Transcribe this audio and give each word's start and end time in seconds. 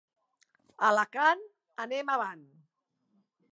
Alacant, 0.87 1.45
anem 1.87 2.11
avant. 2.17 2.43